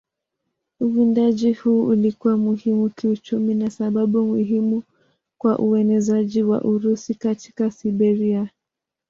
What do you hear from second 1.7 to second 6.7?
ulikuwa muhimu kiuchumi na sababu muhimu kwa uenezaji wa